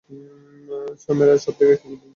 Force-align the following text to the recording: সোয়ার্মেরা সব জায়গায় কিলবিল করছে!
সোয়ার্মেরা 1.01 1.33
সব 1.37 1.53
জায়গায় 1.59 1.79
কিলবিল 1.81 1.99
করছে! 1.99 2.07